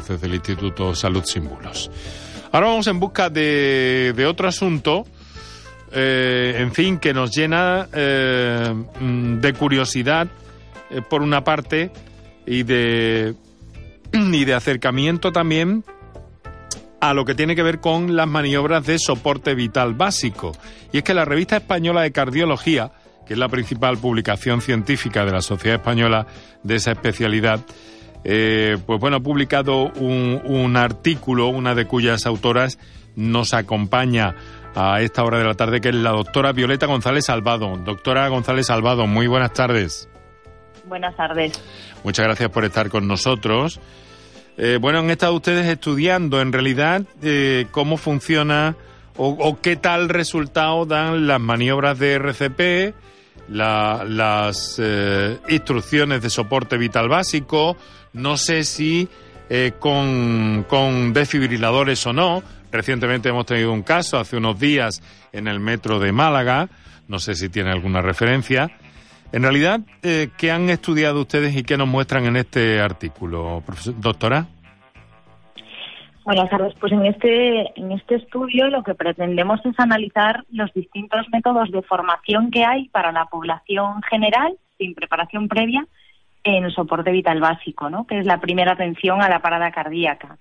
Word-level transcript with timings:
médicos 0.00 0.08
desde 0.08 0.26
el 0.26 0.34
Instituto 0.34 0.94
Salud 0.94 1.24
Símbolos. 1.24 1.90
Ahora 2.52 2.68
vamos 2.68 2.86
en 2.86 2.98
busca 2.98 3.30
de, 3.30 4.26
otro 4.28 4.48
asunto, 4.48 5.06
eh, 5.92 6.56
en 6.58 6.72
fin, 6.72 6.98
que 6.98 7.14
nos 7.14 7.30
llena 7.30 7.88
eh, 7.92 8.74
de 9.00 9.52
curiosidad, 9.54 10.28
eh, 10.90 11.02
por 11.08 11.22
una 11.22 11.44
parte, 11.44 11.90
y 12.46 12.62
de, 12.64 13.34
y 14.12 14.44
de 14.44 14.54
acercamiento 14.54 15.32
también 15.32 15.84
a 17.00 17.14
lo 17.14 17.24
que 17.24 17.34
tiene 17.34 17.56
que 17.56 17.62
ver 17.62 17.80
con 17.80 18.14
las 18.14 18.28
maniobras 18.28 18.84
de 18.84 18.98
soporte 18.98 19.54
vital 19.54 19.94
básico. 19.94 20.52
Y 20.92 20.98
es 20.98 21.02
que 21.02 21.14
la 21.14 21.24
revista 21.24 21.56
española 21.56 22.02
de 22.02 22.12
cardiología, 22.12 22.92
que 23.26 23.34
es 23.34 23.38
la 23.38 23.48
principal 23.48 23.96
publicación 23.96 24.60
científica 24.60 25.24
de 25.24 25.32
la 25.32 25.40
Sociedad 25.40 25.78
Española 25.78 26.26
de 26.62 26.74
esa 26.74 26.92
especialidad, 26.92 27.60
eh, 28.24 28.76
pues 28.86 29.00
bueno, 29.00 29.18
ha 29.18 29.20
publicado 29.20 29.90
un, 29.92 30.40
un 30.44 30.76
artículo, 30.76 31.48
una 31.48 31.74
de 31.74 31.86
cuyas 31.86 32.26
autoras 32.26 32.78
nos 33.16 33.54
acompaña 33.54 34.34
a 34.74 35.00
esta 35.00 35.24
hora 35.24 35.38
de 35.38 35.44
la 35.44 35.54
tarde, 35.54 35.80
que 35.80 35.88
es 35.88 35.94
la 35.94 36.10
doctora 36.10 36.52
Violeta 36.52 36.86
González 36.86 37.26
Salvado. 37.26 37.76
Doctora 37.78 38.28
González 38.28 38.66
Salvado, 38.66 39.06
muy 39.06 39.26
buenas 39.26 39.52
tardes. 39.52 40.08
Buenas 40.86 41.16
tardes. 41.16 41.60
Muchas 42.04 42.24
gracias 42.24 42.50
por 42.50 42.64
estar 42.64 42.88
con 42.88 43.06
nosotros. 43.06 43.80
Eh, 44.56 44.78
bueno, 44.80 44.98
han 44.98 45.10
estado 45.10 45.34
ustedes 45.34 45.66
estudiando 45.66 46.40
en 46.40 46.52
realidad 46.52 47.02
eh, 47.22 47.66
cómo 47.70 47.96
funciona 47.96 48.76
o, 49.16 49.58
qué 49.60 49.76
tal 49.76 50.08
resultado 50.08 50.86
dan 50.86 51.26
las 51.26 51.40
maniobras 51.40 51.98
de 51.98 52.14
RCP, 52.14 52.94
las 53.50 54.76
eh, 54.78 55.38
instrucciones 55.48 56.22
de 56.22 56.30
soporte 56.30 56.78
vital 56.78 57.08
básico, 57.08 57.76
no 58.12 58.36
sé 58.36 58.64
si 58.64 59.08
con, 59.80 60.64
con 60.68 61.12
desfibriladores 61.12 62.06
o 62.06 62.12
no. 62.12 62.42
Recientemente 62.70 63.30
hemos 63.30 63.46
tenido 63.46 63.72
un 63.72 63.82
caso 63.82 64.18
hace 64.18 64.36
unos 64.36 64.60
días 64.60 65.02
en 65.32 65.48
el 65.48 65.58
metro 65.58 65.98
de 65.98 66.12
Málaga, 66.12 66.68
no 67.08 67.18
sé 67.18 67.34
si 67.34 67.48
tiene 67.48 67.70
alguna 67.72 68.00
referencia. 68.00 68.70
En 69.32 69.42
realidad, 69.42 69.80
eh, 70.02 70.28
¿qué 70.36 70.50
han 70.50 70.70
estudiado 70.70 71.20
ustedes 71.20 71.56
y 71.56 71.62
qué 71.62 71.76
nos 71.76 71.86
muestran 71.86 72.26
en 72.26 72.36
este 72.36 72.80
artículo, 72.80 73.62
doctora? 73.98 74.48
Bueno, 76.30 76.48
Carlos, 76.48 76.74
pues 76.78 76.92
en 76.92 77.06
este, 77.06 77.76
en 77.76 77.90
este 77.90 78.14
estudio 78.14 78.68
lo 78.68 78.84
que 78.84 78.94
pretendemos 78.94 79.58
es 79.66 79.74
analizar 79.80 80.44
los 80.52 80.72
distintos 80.72 81.28
métodos 81.32 81.72
de 81.72 81.82
formación 81.82 82.52
que 82.52 82.64
hay 82.64 82.88
para 82.90 83.10
la 83.10 83.24
población 83.26 84.00
general, 84.02 84.56
sin 84.78 84.94
preparación 84.94 85.48
previa, 85.48 85.84
en 86.44 86.70
soporte 86.70 87.10
vital 87.10 87.40
básico, 87.40 87.90
¿no? 87.90 88.06
que 88.06 88.20
es 88.20 88.26
la 88.26 88.38
primera 88.38 88.74
atención 88.74 89.20
a 89.20 89.28
la 89.28 89.42
parada 89.42 89.72
cardíaca. 89.72 90.38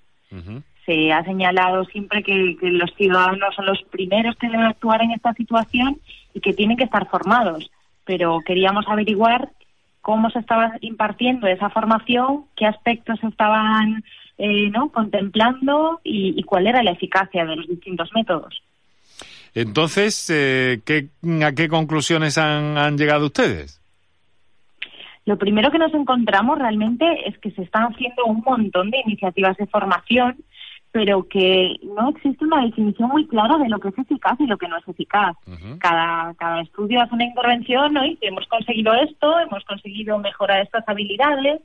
Se 0.86 1.12
ha 1.12 1.24
señalado 1.24 1.86
siempre 1.86 2.22
que, 2.22 2.56
que 2.62 2.70
los 2.70 2.94
ciudadanos 2.94 3.56
son 3.56 3.66
los 3.66 3.82
primeros 3.90 4.36
que 4.36 4.48
deben 4.48 4.68
actuar 4.68 5.02
en 5.02 5.10
esta 5.10 5.34
situación 5.34 6.00
y 6.36 6.40
que 6.40 6.54
tienen 6.54 6.78
que 6.78 6.84
estar 6.84 7.08
formados 7.08 7.72
pero 8.06 8.40
queríamos 8.44 8.88
averiguar 8.88 9.50
cómo 10.02 10.32
se 10.32 10.40
estaba 10.40 10.74
impartiendo 10.82 11.46
esa 11.46 11.70
formación, 11.70 12.46
qué 12.56 12.66
aspectos 12.66 13.24
estaban 13.24 14.04
eh, 14.40 14.70
¿no? 14.72 14.90
contemplando 14.90 16.02
y, 16.04 16.42
cuál 16.44 16.66
era 16.68 16.82
la 16.82 16.92
eficacia 16.92 17.46
de 17.46 17.56
los 17.56 17.68
distintos 17.68 18.10
métodos. 18.16 18.62
Entonces, 19.54 20.30
eh, 20.30 20.82
¿a 21.44 21.52
qué 21.52 21.70
conclusiones 21.70 22.38
han 22.38 22.98
llegado 22.98 23.28
ustedes? 23.28 23.80
Lo 25.26 25.38
primero 25.38 25.70
que 25.70 25.78
nos 25.78 25.94
encontramos 25.94 26.58
realmente 26.58 27.06
es 27.28 27.38
que 27.38 27.52
se 27.52 27.62
están 27.62 27.84
haciendo 27.94 28.26
un 28.26 28.42
montón 28.46 28.90
de 28.90 29.00
iniciativas 29.06 29.58
de 29.58 29.68
formación 29.68 30.38
pero 30.92 31.28
que 31.28 31.76
no 31.84 32.10
existe 32.10 32.44
una 32.46 32.64
definición 32.64 33.10
muy 33.10 33.28
clara 33.28 33.58
de 33.58 33.70
lo 33.70 33.80
que 33.80 33.90
es 33.90 33.98
eficaz 33.98 34.40
y 34.40 34.48
lo 34.48 34.58
que 34.58 34.68
no 34.68 34.78
es 34.78 34.88
eficaz. 34.88 35.36
cada, 35.80 36.34
cada 36.36 36.62
estudio 36.62 37.02
hace 37.02 37.14
una 37.14 37.26
intervención 37.26 37.94
¿no? 37.94 38.06
y 38.06 38.18
hemos 38.22 38.48
conseguido 38.48 38.94
esto, 38.96 39.40
hemos 39.40 39.64
conseguido 39.66 40.18
mejorar 40.18 40.62
estas 40.62 40.88
habilidades, 40.88 41.62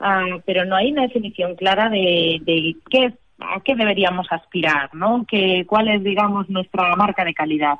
ah, 0.00 0.38
pero 0.44 0.64
no 0.64 0.76
hay 0.76 0.92
una 0.92 1.02
definición 1.02 1.54
clara 1.56 1.88
de, 1.88 2.40
de 2.44 2.76
qué, 2.90 3.14
a 3.40 3.60
qué 3.60 3.74
deberíamos 3.74 4.26
aspirar, 4.30 4.94
¿no? 4.94 5.24
Que, 5.28 5.64
cuál 5.66 5.88
es, 5.88 6.02
digamos, 6.02 6.48
nuestra 6.48 6.94
marca 6.96 7.24
de 7.24 7.34
calidad. 7.34 7.76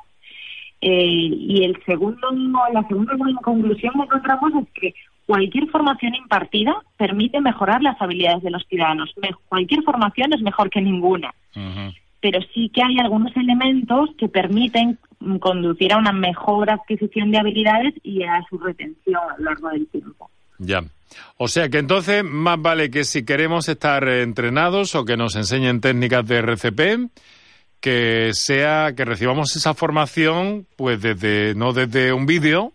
Eh, 0.81 1.31
y 1.31 1.63
el 1.63 1.81
segundo, 1.85 2.29
la 2.71 2.87
segunda 2.87 3.13
conclusión 3.41 3.93
que 3.93 4.01
encontramos 4.03 4.51
es 4.61 4.69
que 4.73 4.93
cualquier 5.25 5.67
formación 5.69 6.13
impartida 6.15 6.75
permite 6.97 7.41
mejorar 7.41 7.81
las 7.81 7.99
habilidades 8.01 8.43
de 8.43 8.51
los 8.51 8.63
ciudadanos. 8.67 9.13
cualquier 9.47 9.81
formación 9.83 10.33
es 10.33 10.41
mejor 10.41 10.69
que 10.69 10.81
ninguna. 10.81 11.33
Pero 12.21 12.39
sí 12.53 12.69
que 12.69 12.83
hay 12.83 12.99
algunos 12.99 13.35
elementos 13.37 14.09
que 14.17 14.27
permiten 14.27 14.99
conducir 15.39 15.93
a 15.93 15.97
una 15.97 16.11
mejor 16.11 16.69
adquisición 16.69 17.31
de 17.31 17.37
habilidades 17.37 17.93
y 18.03 18.23
a 18.23 18.43
su 18.49 18.57
retención 18.57 19.15
a 19.15 19.37
lo 19.37 19.45
largo 19.45 19.69
del 19.69 19.87
tiempo. 19.87 20.29
Ya. 20.59 20.83
O 21.37 21.47
sea 21.47 21.69
que 21.69 21.79
entonces 21.79 22.23
más 22.23 22.61
vale 22.61 22.89
que 22.89 23.03
si 23.03 23.25
queremos 23.25 23.67
estar 23.69 24.07
entrenados 24.07 24.95
o 24.95 25.05
que 25.05 25.17
nos 25.17 25.35
enseñen 25.35 25.81
técnicas 25.81 26.25
de 26.25 26.37
RCP, 26.37 27.09
que 27.81 28.31
sea 28.33 28.93
que 28.95 29.05
recibamos 29.05 29.55
esa 29.55 29.73
formación 29.73 30.65
pues 30.75 31.01
desde 31.01 31.53
no 31.55 31.73
desde 31.73 32.13
un 32.13 32.25
vídeo, 32.25 32.73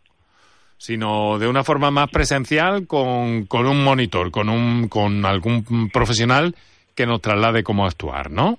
sino 0.77 1.39
de 1.39 1.49
una 1.49 1.65
forma 1.65 1.91
más 1.91 2.09
presencial 2.11 2.87
con, 2.87 3.47
con 3.47 3.67
un 3.67 3.83
monitor, 3.83 4.31
con, 4.31 4.49
un, 4.49 4.89
con 4.89 5.27
algún 5.27 5.91
profesional 5.93 6.55
que 6.95 7.07
nos 7.07 7.21
traslade 7.21 7.63
cómo 7.63 7.87
actuar, 7.87 8.31
¿no? 8.31 8.59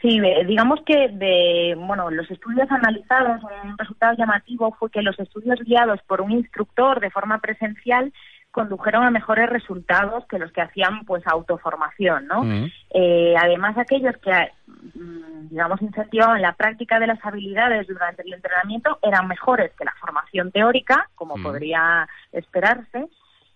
Sí, 0.00 0.20
digamos 0.46 0.80
que 0.86 1.08
de 1.08 1.74
bueno 1.76 2.10
los 2.10 2.30
estudios 2.30 2.70
analizados, 2.70 3.42
un 3.64 3.76
resultado 3.76 4.14
llamativo 4.16 4.70
fue 4.78 4.90
que 4.90 5.02
los 5.02 5.18
estudios 5.18 5.58
guiados 5.60 6.00
por 6.06 6.20
un 6.20 6.32
instructor 6.32 7.00
de 7.00 7.10
forma 7.10 7.38
presencial 7.38 8.12
condujeron 8.58 9.04
a 9.04 9.10
mejores 9.12 9.48
resultados 9.48 10.26
que 10.26 10.36
los 10.36 10.50
que 10.50 10.60
hacían 10.60 11.04
pues 11.04 11.24
autoformación, 11.28 12.26
¿no? 12.26 12.42
Mm. 12.42 12.66
Eh, 12.90 13.34
además 13.38 13.78
aquellos 13.78 14.16
que 14.16 14.32
mm, 14.96 15.50
digamos 15.50 15.80
incentivaban 15.80 16.42
la 16.42 16.54
práctica 16.54 16.98
de 16.98 17.06
las 17.06 17.24
habilidades 17.24 17.86
durante 17.86 18.22
el 18.22 18.34
entrenamiento 18.34 18.98
eran 19.00 19.28
mejores 19.28 19.70
que 19.78 19.84
la 19.84 19.94
formación 20.00 20.50
teórica, 20.50 21.08
como 21.14 21.36
mm. 21.36 21.42
podría 21.44 22.08
esperarse. 22.32 23.06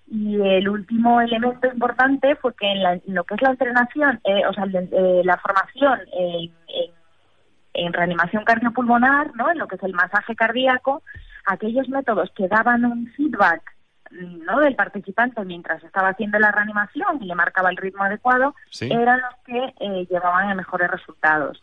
Y 0.06 0.40
el 0.40 0.68
último 0.68 1.20
elemento 1.20 1.66
importante 1.66 2.36
fue 2.36 2.54
que 2.54 2.70
en, 2.70 3.02
lo 3.12 3.24
que 3.24 3.34
es 3.34 3.42
la 3.42 3.50
entrenación, 3.50 4.20
eh, 4.22 4.46
o 4.48 4.52
sea, 4.52 4.66
eh, 4.66 5.22
la 5.24 5.36
formación 5.38 5.98
en, 6.12 6.52
en 7.74 7.92
reanimación 7.92 8.44
cardiopulmonar, 8.44 9.34
¿no? 9.34 9.50
En 9.50 9.58
lo 9.58 9.66
que 9.66 9.74
es 9.74 9.82
el 9.82 9.94
masaje 9.94 10.36
cardíaco, 10.36 11.02
aquellos 11.46 11.88
métodos 11.88 12.30
que 12.36 12.46
daban 12.46 12.84
un 12.84 13.08
feedback 13.16 13.62
¿no? 14.12 14.60
del 14.60 14.74
participante 14.74 15.44
mientras 15.44 15.82
estaba 15.82 16.10
haciendo 16.10 16.38
la 16.38 16.52
reanimación 16.52 17.22
y 17.22 17.26
le 17.26 17.34
marcaba 17.34 17.70
el 17.70 17.76
ritmo 17.76 18.04
adecuado, 18.04 18.54
eran 18.80 19.20
los 19.20 19.34
que 19.44 19.74
eh, 19.80 20.06
llevaban 20.10 20.50
a 20.50 20.54
mejores 20.54 20.90
resultados. 20.90 21.62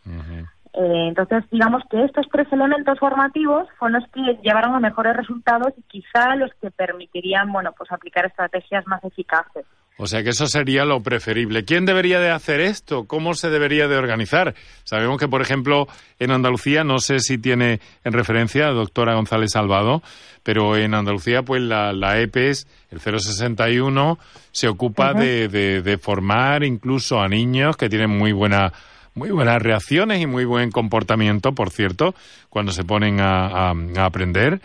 Eh, 0.72 1.08
entonces, 1.08 1.44
digamos 1.50 1.82
que 1.90 2.04
estos 2.04 2.26
tres 2.30 2.46
elementos 2.52 2.98
formativos 2.98 3.68
fueron 3.78 4.00
los 4.00 4.10
que 4.10 4.38
llevaron 4.42 4.74
a 4.74 4.80
mejores 4.80 5.16
resultados 5.16 5.72
y 5.76 5.82
quizá 5.82 6.36
los 6.36 6.52
que 6.60 6.70
permitirían, 6.70 7.50
bueno, 7.52 7.72
pues 7.76 7.90
aplicar 7.90 8.26
estrategias 8.26 8.86
más 8.86 9.02
eficaces. 9.04 9.66
O 10.02 10.06
sea 10.06 10.22
que 10.22 10.30
eso 10.30 10.46
sería 10.46 10.86
lo 10.86 11.02
preferible. 11.02 11.66
¿Quién 11.66 11.84
debería 11.84 12.20
de 12.20 12.30
hacer 12.30 12.60
esto? 12.60 13.04
¿Cómo 13.04 13.34
se 13.34 13.50
debería 13.50 13.86
de 13.86 13.98
organizar? 13.98 14.54
Sabemos 14.82 15.20
que, 15.20 15.28
por 15.28 15.42
ejemplo, 15.42 15.88
en 16.18 16.30
Andalucía, 16.30 16.84
no 16.84 17.00
sé 17.00 17.20
si 17.20 17.36
tiene 17.36 17.80
en 18.02 18.14
referencia 18.14 18.68
a 18.68 18.70
doctora 18.70 19.14
González 19.14 19.50
Salvado, 19.52 20.02
pero 20.42 20.74
en 20.78 20.94
Andalucía, 20.94 21.42
pues 21.42 21.60
la, 21.60 21.92
la 21.92 22.18
EPES, 22.18 22.66
el 22.90 22.98
061, 22.98 24.18
se 24.52 24.68
ocupa 24.68 25.12
de, 25.12 25.48
de, 25.48 25.98
formar 25.98 26.64
incluso 26.64 27.20
a 27.20 27.28
niños 27.28 27.76
que 27.76 27.90
tienen 27.90 28.08
muy 28.08 28.32
buena 28.32 28.72
muy 29.12 29.30
buenas 29.32 29.60
reacciones 29.60 30.22
y 30.22 30.26
muy 30.26 30.46
buen 30.46 30.70
comportamiento, 30.70 31.52
por 31.52 31.68
cierto, 31.68 32.14
cuando 32.48 32.72
se 32.72 32.84
ponen 32.84 33.20
a, 33.20 33.74
aprender 33.98 34.62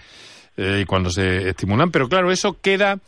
eh, 0.56 0.80
y 0.83 0.86
cuando 0.86 1.10
se 1.10 1.50
estimulan. 1.50 1.92
Pero 1.92 2.07
claro, 2.07 2.31
eso 2.31 2.56
queda 2.62 3.00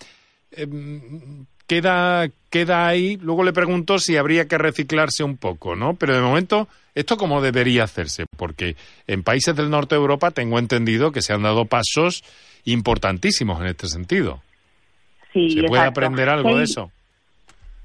em, 0.51 1.45
queda, 1.67 2.27
queda 2.49 2.87
ahí. 2.87 3.17
Luego 3.17 3.43
le 3.43 3.53
pregunto 3.53 3.99
si 3.99 4.17
habría 4.17 4.47
que 4.47 4.57
reciclarse 4.57 5.23
un 5.23 5.37
poco, 5.37 5.75
¿no? 5.75 5.95
Pero 5.95 6.15
de 6.15 6.21
momento, 6.21 6.67
¿esto 6.95 7.17
cómo 7.17 7.41
debería 7.41 7.83
hacerse? 7.83 8.25
Porque 8.37 8.75
en 9.05 9.23
países 9.23 9.55
del 9.55 9.69
norte 9.69 9.95
de 9.95 10.01
Europa 10.01 10.31
tengo 10.31 10.57
entendido 10.57 11.11
que 11.11 11.21
se 11.21 11.33
han 11.33 11.43
dado 11.43 11.65
pasos 11.65 12.23
importantísimos 12.65 13.61
en 13.61 13.67
este 13.67 13.87
sentido. 13.87 14.41
Sí, 15.33 15.51
¿Se 15.51 15.63
puede 15.63 15.83
aprender 15.83 16.29
algo 16.29 16.57
de 16.57 16.63
eso? 16.63 16.91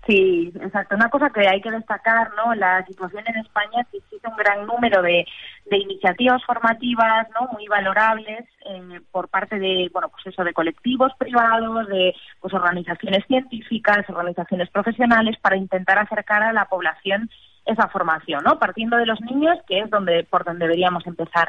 Sí, 0.07 0.53
exacto. 0.61 0.97
Una 0.97 1.11
cosa 1.11 1.31
que 1.31 1.47
hay 1.47 1.61
que 1.61 1.71
destacar, 1.71 2.31
¿no? 2.35 2.55
La 2.55 2.85
situación 2.87 3.23
en 3.27 3.37
España 3.37 3.83
es 3.83 3.89
que 3.89 3.99
existe 3.99 4.29
un 4.29 4.37
gran 4.37 4.67
número 4.67 5.01
de, 5.03 5.25
de 5.67 5.79
iniciativas 5.79 6.43
formativas 6.45 7.29
no 7.39 7.49
muy 7.53 7.67
valorables 7.69 8.45
eh, 8.73 9.01
por 9.11 9.29
parte 9.29 9.59
de 9.59 9.89
bueno 9.93 10.09
pues 10.09 10.27
eso 10.27 10.45
de 10.45 10.53
colectivos 10.53 11.13
privados 11.19 11.87
de 11.89 12.15
pues 12.41 12.55
organizaciones 12.55 13.25
científicas 13.27 14.09
organizaciones 14.09 14.71
profesionales 14.71 15.37
para 15.41 15.57
intentar 15.57 15.99
acercar 15.99 16.43
a 16.43 16.53
la 16.53 16.67
población 16.67 17.29
esa 17.65 17.89
formación, 17.89 18.43
¿no? 18.45 18.59
Partiendo 18.59 18.97
de 18.97 19.07
los 19.07 19.21
niños, 19.21 19.59
que 19.69 19.81
es 19.81 19.91
donde 19.91 20.25
por 20.25 20.45
donde 20.45 20.65
deberíamos 20.67 21.07
empezar. 21.07 21.49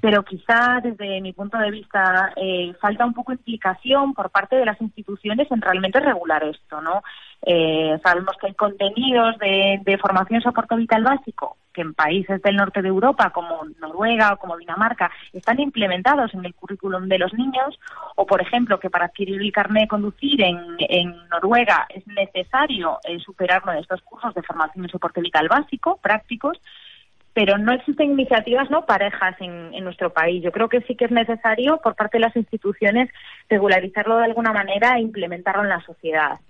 Pero 0.00 0.24
quizá 0.24 0.80
desde 0.82 1.20
mi 1.20 1.32
punto 1.32 1.58
de 1.58 1.70
vista 1.70 2.32
eh, 2.36 2.72
falta 2.80 3.04
un 3.04 3.12
poco 3.12 3.32
implicación 3.32 4.14
por 4.14 4.30
parte 4.30 4.56
de 4.56 4.64
las 4.64 4.80
instituciones 4.80 5.50
en 5.50 5.60
realmente 5.60 6.00
regular 6.00 6.42
esto, 6.44 6.80
¿no? 6.80 7.02
Eh, 7.42 7.98
sabemos 8.02 8.36
que 8.40 8.48
hay 8.48 8.54
contenidos 8.54 9.38
de, 9.38 9.80
de 9.82 9.98
formación 9.98 10.42
soporte 10.42 10.76
vital 10.76 11.02
básico 11.02 11.56
que 11.72 11.82
en 11.82 11.94
países 11.94 12.42
del 12.42 12.56
norte 12.56 12.82
de 12.82 12.88
Europa, 12.88 13.30
como 13.30 13.64
Noruega 13.80 14.32
o 14.32 14.36
como 14.38 14.56
Dinamarca, 14.56 15.10
están 15.32 15.60
implementados 15.60 16.32
en 16.34 16.44
el 16.44 16.54
currículum 16.54 17.08
de 17.08 17.18
los 17.18 17.32
niños, 17.34 17.78
o 18.16 18.26
por 18.26 18.40
ejemplo, 18.40 18.80
que 18.80 18.90
para 18.90 19.06
adquirir 19.06 19.40
el 19.40 19.52
carnet 19.52 19.84
de 19.84 19.88
conducir 19.88 20.42
en, 20.42 21.20
Noruega 21.30 21.86
es 21.88 22.06
necesario 22.06 22.98
eh, 23.04 23.18
superar 23.20 23.62
uno 23.62 23.72
de 23.72 23.80
estos 23.80 24.02
cursos 24.02 24.34
de 24.34 24.42
formación 24.42 24.84
y 24.84 24.88
soporte 24.88 25.20
vital 25.20 25.48
básico, 25.48 25.98
prácticos, 26.02 26.60
pero 27.32 27.56
no 27.56 27.72
existen 27.72 28.10
iniciativas 28.10 28.68
no 28.70 28.84
parejas 28.84 29.36
en, 29.40 29.72
en, 29.72 29.84
nuestro 29.84 30.12
país. 30.12 30.42
Yo 30.42 30.50
creo 30.50 30.68
que 30.68 30.80
sí 30.82 30.96
que 30.96 31.04
es 31.04 31.12
necesario 31.12 31.78
por 31.78 31.94
parte 31.94 32.18
de 32.18 32.24
las 32.24 32.34
instituciones 32.34 33.08
regularizarlo 33.48 34.18
de 34.18 34.24
alguna 34.24 34.52
manera 34.52 34.96
e 34.96 35.02
implementarlo 35.02 35.62
en 35.62 35.68
la 35.68 35.80
sociedad. 35.82 36.40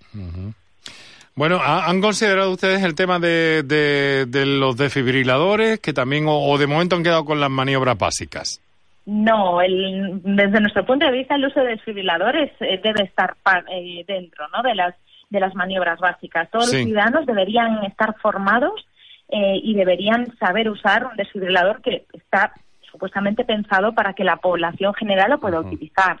Bueno, 1.41 1.59
¿han 1.59 2.01
considerado 2.01 2.51
ustedes 2.51 2.83
el 2.83 2.93
tema 2.93 3.17
de, 3.17 3.63
de, 3.63 4.45
los 4.45 4.77
desfibriladores, 4.77 5.79
que 5.79 5.91
también, 5.91 6.25
o, 6.27 6.55
de 6.59 6.67
momento 6.67 6.95
han 6.95 7.01
quedado 7.01 7.25
con 7.25 7.39
las 7.39 7.49
maniobras 7.49 7.97
básicas? 7.97 8.61
No, 9.07 9.59
el, 9.59 10.21
desde 10.23 10.61
nuestro 10.61 10.85
punto 10.85 11.07
de 11.07 11.13
vista 11.13 11.33
el 11.33 11.45
uso 11.47 11.61
de 11.61 11.69
desfibriladores 11.69 12.51
eh, 12.59 12.79
debe 12.83 13.05
estar 13.05 13.37
eh, 13.73 14.05
dentro 14.07 14.47
¿no? 14.49 14.61
de, 14.61 14.75
las, 14.75 14.93
de 15.31 15.39
las 15.39 15.55
maniobras 15.55 15.99
básicas. 15.99 16.47
Todos 16.51 16.71
los 16.71 16.83
ciudadanos 16.83 17.25
deberían 17.25 17.85
estar 17.85 18.15
formados 18.21 18.85
eh, 19.29 19.59
y 19.63 19.73
deberían 19.73 20.37
saber 20.37 20.69
usar 20.69 21.07
un 21.07 21.17
desfibrilador 21.17 21.81
que 21.81 22.05
está 22.13 22.53
supuestamente 22.81 23.45
pensado 23.45 23.93
para 23.93 24.13
que 24.13 24.23
la 24.23 24.35
población 24.35 24.93
general 24.93 25.31
lo 25.31 25.39
pueda 25.39 25.59
utilizar 25.61 26.19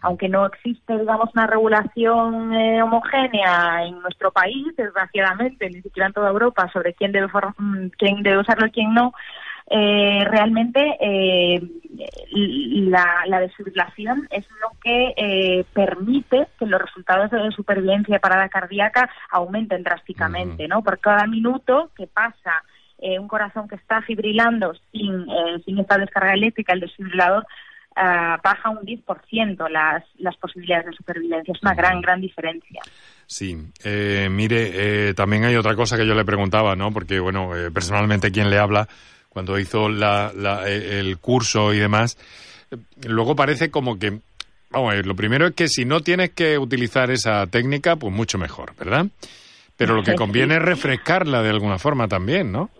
aunque 0.00 0.28
no 0.28 0.46
existe, 0.46 0.98
digamos, 0.98 1.30
una 1.34 1.46
regulación 1.46 2.54
eh, 2.54 2.82
homogénea 2.82 3.84
en 3.84 4.00
nuestro 4.00 4.30
país, 4.30 4.66
desgraciadamente, 4.76 5.68
ni 5.70 5.82
siquiera 5.82 6.06
en 6.06 6.12
toda 6.12 6.30
Europa, 6.30 6.70
sobre 6.72 6.94
quién 6.94 7.12
debe, 7.12 7.26
mm, 7.26 7.88
quién 7.98 8.22
debe 8.22 8.38
usarlo 8.38 8.66
y 8.66 8.70
quién 8.70 8.94
no, 8.94 9.12
eh, 9.74 10.24
realmente 10.28 10.98
eh, 11.00 11.62
la, 12.90 13.22
la 13.26 13.40
desfibrilación 13.40 14.28
es 14.30 14.46
lo 14.60 14.70
que 14.82 15.14
eh, 15.16 15.64
permite 15.72 16.48
que 16.58 16.66
los 16.66 16.80
resultados 16.80 17.30
de 17.30 17.50
supervivencia 17.52 18.14
de 18.16 18.20
parada 18.20 18.48
cardíaca 18.48 19.08
aumenten 19.30 19.82
drásticamente, 19.82 20.68
¿no? 20.68 20.82
Por 20.82 20.98
cada 20.98 21.26
minuto 21.26 21.90
que 21.96 22.06
pasa 22.06 22.62
eh, 22.98 23.18
un 23.18 23.28
corazón 23.28 23.68
que 23.68 23.76
está 23.76 24.02
fibrilando 24.02 24.74
sin, 24.90 25.26
sin 25.64 25.78
esta 25.78 25.96
descarga 25.96 26.34
eléctrica, 26.34 26.72
el 26.72 26.80
desfibrilador 26.80 27.46
uh, 27.96 28.40
baja 28.42 28.70
un 28.70 28.78
10% 28.78 29.68
las, 29.68 30.04
las 30.18 30.36
posibilidades 30.36 30.86
de 30.86 30.92
supervivencia. 30.92 31.52
Es 31.54 31.62
una 31.62 31.74
gran, 31.74 32.00
gran 32.00 32.20
diferencia. 32.20 32.80
Sí, 33.26 33.56
eh, 33.84 34.28
mire, 34.30 35.08
eh, 35.08 35.14
también 35.14 35.44
hay 35.44 35.56
otra 35.56 35.74
cosa 35.74 35.96
que 35.96 36.06
yo 36.06 36.14
le 36.14 36.24
preguntaba, 36.24 36.76
¿no? 36.76 36.92
Porque, 36.92 37.18
bueno, 37.18 37.56
eh, 37.56 37.70
personalmente 37.70 38.30
quien 38.30 38.50
le 38.50 38.58
habla, 38.58 38.88
cuando 39.32 39.58
hizo 39.58 39.88
la, 39.88 40.32
la, 40.36 40.68
eh, 40.68 41.00
el 41.00 41.18
curso 41.18 41.72
y 41.72 41.78
demás, 41.78 42.18
eh, 42.70 42.76
luego 43.08 43.34
parece 43.34 43.70
como 43.70 43.98
que, 43.98 44.20
vamos, 44.70 45.06
lo 45.06 45.16
primero 45.16 45.46
es 45.46 45.54
que 45.54 45.68
si 45.68 45.86
no 45.86 46.00
tienes 46.00 46.30
que 46.30 46.58
utilizar 46.58 47.10
esa 47.10 47.46
técnica, 47.46 47.96
pues 47.96 48.12
mucho 48.12 48.36
mejor, 48.36 48.74
¿verdad? 48.76 49.06
Pero 49.76 49.94
lo 49.94 50.02
que 50.02 50.14
conviene 50.14 50.56
es 50.56 50.62
refrescarla 50.62 51.42
de 51.42 51.48
alguna 51.48 51.78
forma 51.78 52.06
también, 52.06 52.52
¿no? 52.52 52.70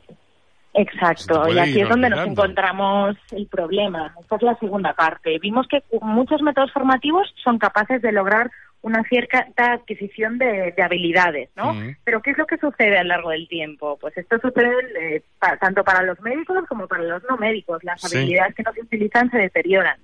Exacto, 0.74 1.48
y 1.48 1.58
aquí 1.58 1.80
es 1.82 1.88
donde 1.88 2.08
nos 2.08 2.26
encontramos 2.26 3.16
el 3.32 3.46
problema. 3.46 4.14
Esta 4.20 4.36
es 4.36 4.42
la 4.42 4.56
segunda 4.56 4.94
parte. 4.94 5.38
Vimos 5.38 5.68
que 5.68 5.82
muchos 6.00 6.40
métodos 6.40 6.72
formativos 6.72 7.32
son 7.42 7.58
capaces 7.58 8.00
de 8.00 8.12
lograr 8.12 8.50
una 8.82 9.04
cierta 9.04 9.46
adquisición 9.56 10.38
de, 10.38 10.74
habilidades, 10.82 11.50
¿no? 11.56 11.72
Pero 12.04 12.20
¿qué 12.20 12.32
es 12.32 12.38
lo 12.38 12.46
que 12.46 12.58
sucede 12.58 12.98
a 12.98 13.04
lo 13.04 13.10
largo 13.10 13.30
del 13.30 13.46
tiempo? 13.48 13.96
Pues 14.00 14.16
esto 14.18 14.38
sucede 14.40 14.72
eh, 14.98 15.22
tanto 15.60 15.84
para 15.84 16.02
los 16.02 16.20
médicos 16.20 16.64
como 16.68 16.88
para 16.88 17.04
los 17.04 17.22
no 17.28 17.36
médicos. 17.36 17.82
Las 17.84 18.04
habilidades 18.04 18.56
que 18.56 18.64
no 18.64 18.72
se 18.72 18.82
utilizan 18.82 19.30
se 19.30 19.38
deterioran. 19.38 19.98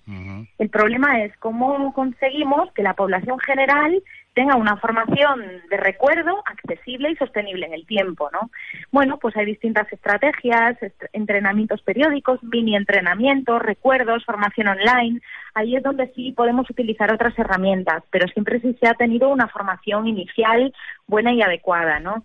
El 0.59 0.69
problema 0.71 1.25
es 1.25 1.37
cómo 1.39 1.93
conseguimos 1.93 2.73
que 2.73 2.83
la 2.83 2.95
población 2.95 3.39
general 3.41 4.01
tenga 4.35 4.57
una 4.57 4.77
formación 4.77 5.43
de 5.69 5.77
recuerdo 5.77 6.43
accesible 6.47 7.11
y 7.11 7.17
sostenible 7.17 7.67
en 7.67 7.75
el 7.75 7.87
tiempo, 7.87 8.31
¿no? 8.33 8.51
Bueno, 8.93 9.19
pues 9.19 9.37
hay 9.37 9.47
distintas 9.47 9.93
estrategias, 9.93 10.77
entrenamientos 11.13 11.83
periódicos, 11.83 12.43
mini 12.45 12.77
entrenamientos, 12.77 13.61
recuerdos, 13.61 14.25
formación 14.25 14.69
online. 14.69 15.21
Ahí 15.55 15.75
es 15.75 15.83
donde 15.83 16.13
sí 16.15 16.33
podemos 16.33 16.71
utilizar 16.71 17.13
otras 17.13 17.37
herramientas, 17.39 18.05
pero 18.11 18.29
siempre 18.29 18.61
sí 18.61 18.77
se 18.81 18.87
ha 18.87 18.95
tenido 18.95 19.29
una 19.29 19.49
formación 19.49 20.07
inicial 20.07 20.73
buena 21.09 21.33
y 21.33 21.43
adecuada, 21.43 21.99
¿no? 21.99 22.25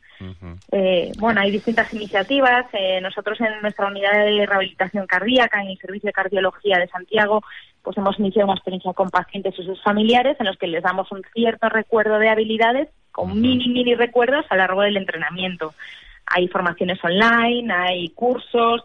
eh, 0.71 1.11
bueno, 1.17 1.41
hay 1.41 1.51
distintas 1.51 1.91
iniciativas. 1.93 2.65
Eh, 2.73 3.01
nosotros 3.01 3.39
en 3.41 3.61
nuestra 3.61 3.87
unidad 3.87 4.25
de 4.25 4.45
rehabilitación 4.45 5.07
cardíaca, 5.07 5.61
en 5.61 5.69
el 5.69 5.77
Servicio 5.77 6.07
de 6.07 6.13
Cardiología 6.13 6.77
de 6.77 6.87
Santiago, 6.87 7.41
pues 7.83 7.97
hemos 7.97 8.17
iniciado 8.19 8.47
una 8.47 8.55
experiencia 8.55 8.93
con 8.93 9.09
pacientes 9.09 9.53
y 9.57 9.63
sus 9.63 9.81
familiares 9.83 10.37
en 10.39 10.47
los 10.47 10.57
que 10.57 10.67
les 10.67 10.83
damos 10.83 11.11
un 11.11 11.21
cierto 11.33 11.69
recuerdo 11.69 12.17
de 12.17 12.29
habilidades 12.29 12.89
con 13.11 13.39
mini, 13.39 13.67
mini 13.67 13.93
recuerdos 13.95 14.45
a 14.49 14.55
lo 14.55 14.61
largo 14.61 14.81
del 14.81 14.97
entrenamiento. 14.97 15.73
Hay 16.25 16.47
formaciones 16.47 16.97
online, 17.03 17.71
hay 17.71 18.09
cursos, 18.09 18.81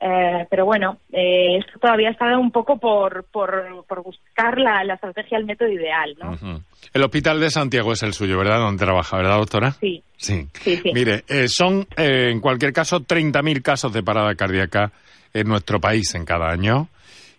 eh, 0.00 0.46
pero 0.50 0.64
bueno, 0.64 0.98
eh, 1.12 1.58
esto 1.58 1.78
todavía 1.78 2.10
está 2.10 2.36
un 2.38 2.50
poco 2.50 2.78
por, 2.78 3.24
por, 3.30 3.84
por 3.86 4.02
buscar 4.02 4.58
la, 4.58 4.84
la, 4.84 4.94
estrategia, 4.94 5.38
el 5.38 5.44
método 5.44 5.68
ideal, 5.68 6.16
¿no? 6.20 6.60
El 6.92 7.02
Hospital 7.02 7.40
de 7.40 7.50
Santiago 7.50 7.92
es 7.92 8.02
el 8.02 8.12
suyo, 8.12 8.38
¿verdad? 8.38 8.58
Donde 8.58 8.84
trabaja, 8.84 9.16
¿verdad, 9.16 9.38
doctora? 9.38 9.70
Sí. 9.72 10.02
Sí. 10.16 10.46
sí, 10.60 10.76
sí. 10.76 10.90
Mire, 10.92 11.24
eh, 11.28 11.46
son, 11.48 11.86
eh, 11.96 12.30
en 12.30 12.40
cualquier 12.40 12.72
caso, 12.72 13.00
30.000 13.00 13.62
casos 13.62 13.92
de 13.92 14.02
parada 14.02 14.34
cardíaca 14.34 14.92
en 15.32 15.48
nuestro 15.48 15.80
país 15.80 16.14
en 16.14 16.24
cada 16.24 16.50
año. 16.50 16.88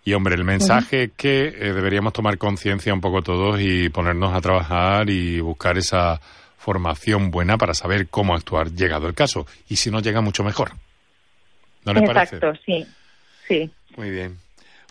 Y 0.04 0.12
hombre, 0.12 0.34
el 0.34 0.44
mensaje 0.44 1.04
es 1.04 1.10
que 1.16 1.46
eh, 1.48 1.72
deberíamos 1.72 2.12
tomar 2.12 2.36
conciencia 2.36 2.92
un 2.92 3.00
poco 3.00 3.22
todos 3.22 3.58
y 3.60 3.88
ponernos 3.88 4.34
a 4.34 4.40
trabajar 4.40 5.08
y 5.08 5.40
buscar 5.40 5.78
esa 5.78 6.20
formación 6.58 7.30
buena 7.30 7.56
para 7.56 7.74
saber 7.74 8.08
cómo 8.08 8.34
actuar 8.34 8.70
llegado 8.72 9.06
el 9.06 9.14
caso. 9.14 9.46
Y 9.68 9.76
si 9.76 9.90
no 9.90 10.00
llega, 10.00 10.20
mucho 10.20 10.44
mejor. 10.44 10.72
¿No 11.84 11.92
le 11.94 12.00
Exacto, 12.00 12.40
parece? 12.40 12.62
sí. 12.66 12.86
Sí. 13.48 13.70
Muy 13.96 14.10
bien. 14.10 14.38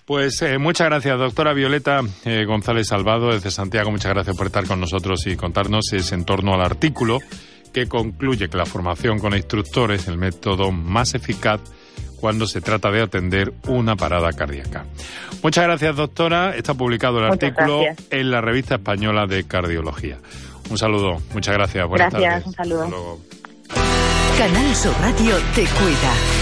Pues 0.05 0.41
eh, 0.41 0.57
muchas 0.57 0.87
gracias, 0.87 1.17
doctora 1.17 1.53
Violeta 1.53 2.01
eh, 2.25 2.43
González 2.45 2.87
Salvado, 2.87 3.31
desde 3.31 3.51
Santiago. 3.51 3.89
Muchas 3.89 4.13
gracias 4.13 4.35
por 4.35 4.47
estar 4.47 4.67
con 4.67 4.79
nosotros 4.79 5.25
y 5.27 5.35
contarnos 5.35 5.93
ese 5.93 6.13
en 6.15 6.25
torno 6.25 6.53
al 6.53 6.61
artículo 6.61 7.19
que 7.73 7.87
concluye 7.87 8.49
que 8.49 8.57
la 8.57 8.65
formación 8.65 9.17
con 9.19 9.33
instructores 9.33 10.01
es 10.01 10.07
el 10.07 10.17
método 10.17 10.71
más 10.71 11.15
eficaz 11.15 11.61
cuando 12.23 12.47
se 12.47 12.61
trata 12.61 12.89
de 12.89 13.01
atender 13.01 13.51
una 13.67 13.97
parada 13.97 14.31
cardíaca. 14.31 14.85
Muchas 15.43 15.65
gracias, 15.65 15.93
doctora. 15.97 16.55
Está 16.55 16.73
publicado 16.73 17.19
el 17.19 17.25
Muchas 17.27 17.43
artículo 17.49 17.81
gracias. 17.81 18.07
en 18.11 18.31
la 18.31 18.39
revista 18.39 18.75
española 18.75 19.27
de 19.27 19.43
cardiología. 19.43 20.19
Un 20.69 20.77
saludo. 20.77 21.21
Muchas 21.33 21.53
gracias. 21.53 21.85
Buenas 21.85 22.13
Gracias, 22.13 22.31
tardes. 22.31 22.47
un 22.47 22.53
saludo. 22.53 23.19
Canal 24.37 24.73
Sur 24.73 24.93
Radio 25.01 25.35
te 25.53 25.63
cuida. 25.65 26.33